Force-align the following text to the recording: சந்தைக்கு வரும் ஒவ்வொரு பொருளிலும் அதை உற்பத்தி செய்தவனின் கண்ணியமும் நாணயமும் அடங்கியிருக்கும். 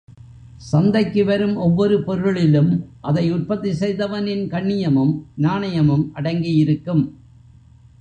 சந்தைக்கு 0.69 1.25
வரும் 1.25 1.55
ஒவ்வொரு 1.55 2.03
பொருளிலும் 2.03 2.71
அதை 3.01 3.31
உற்பத்தி 3.31 3.71
செய்தவனின் 3.71 4.43
கண்ணியமும் 4.47 5.13
நாணயமும் 5.37 6.05
அடங்கியிருக்கும். 6.15 7.03